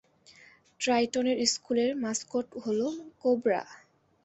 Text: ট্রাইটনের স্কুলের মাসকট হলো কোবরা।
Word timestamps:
ট্রাইটনের 0.79 1.37
স্কুলের 1.53 1.91
মাসকট 2.03 2.47
হলো 2.63 2.87
কোবরা। 3.21 3.61